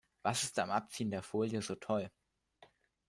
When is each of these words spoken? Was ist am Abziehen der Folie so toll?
Was 0.23 0.41
ist 0.45 0.57
am 0.57 0.71
Abziehen 0.71 1.11
der 1.11 1.21
Folie 1.21 1.61
so 1.61 1.75
toll? 1.75 2.09